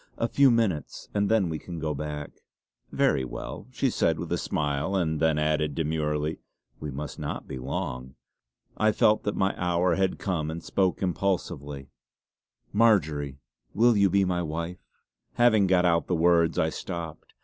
"A 0.17 0.27
few 0.27 0.49
minutes, 0.49 1.09
and 1.13 1.29
then 1.29 1.47
we 1.47 1.59
can 1.59 1.77
go 1.77 1.93
back." 1.93 2.41
"Very 2.91 3.23
well," 3.23 3.67
she 3.69 3.91
said 3.91 4.17
with 4.17 4.31
a 4.31 4.35
smile, 4.39 4.95
and 4.95 5.19
then 5.19 5.37
added 5.37 5.75
demurely; 5.75 6.39
"we 6.79 6.89
must 6.89 7.19
not 7.19 7.47
be 7.47 7.59
long." 7.59 8.15
I 8.75 8.93
felt 8.93 9.21
that 9.25 9.35
my 9.35 9.53
hour 9.63 9.93
had 9.93 10.17
come 10.17 10.49
and 10.49 10.63
spoke 10.63 11.03
impulsively: 11.03 11.91
"Marjory, 12.73 13.37
will 13.75 13.95
you 13.95 14.09
be 14.09 14.25
my 14.25 14.41
wife?" 14.41 14.79
Having 15.33 15.67
got 15.67 15.85
out 15.85 16.07
the 16.07 16.15
words 16.15 16.57
I 16.57 16.69
stopped. 16.69 17.35